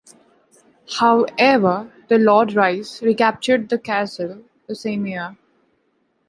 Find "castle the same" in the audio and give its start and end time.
3.77-5.05